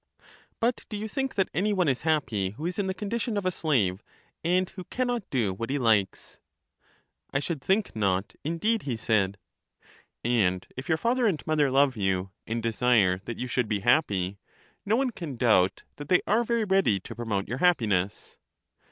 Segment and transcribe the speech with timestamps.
[0.59, 3.45] But do you think that any one is happy who is in the condition of
[3.45, 4.01] a slave,
[4.43, 6.39] and who can not do what he likes?
[7.31, 9.37] I should think not indeed, he said.
[10.23, 14.39] And if your father and mother love you, and desire that you should be happy,
[14.87, 18.37] no one can doubt that they are very ready to promote your happiness.